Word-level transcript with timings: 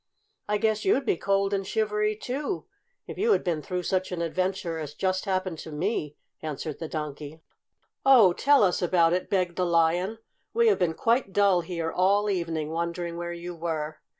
"I 0.49 0.57
guess 0.57 0.83
you'd 0.83 1.05
be 1.05 1.15
cold 1.15 1.53
and 1.53 1.63
shivery, 1.67 2.15
too, 2.15 2.65
if 3.05 3.19
you 3.19 3.33
had 3.33 3.43
been 3.43 3.61
through 3.61 3.83
such 3.83 4.11
an 4.11 4.19
adventure 4.19 4.79
as 4.79 4.95
just 4.95 5.25
happened 5.25 5.59
to 5.59 5.71
me!" 5.71 6.15
answered 6.41 6.79
the 6.79 6.87
Donkey. 6.87 7.39
"Oh, 8.03 8.33
tell 8.33 8.63
us 8.63 8.81
about 8.81 9.13
it!" 9.13 9.29
begged 9.29 9.57
the 9.57 9.63
Lion. 9.67 10.17
"We 10.55 10.69
have 10.69 10.79
been 10.79 10.95
quite 10.95 11.33
dull 11.33 11.61
here 11.61 11.91
all 11.91 12.31
evening, 12.31 12.71
wondering 12.71 13.15
where 13.15 13.31
you 13.33 13.53
were." 13.53 13.99